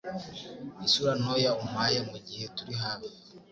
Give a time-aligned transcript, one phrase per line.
[0.85, 3.11] Isura ntoya umpaye mugihe turi hafi